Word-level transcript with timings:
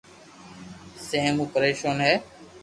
سي 1.07 1.19
مون 1.35 1.47
تو 1.47 1.51
پريسون 1.53 1.95
ھي 2.05 2.13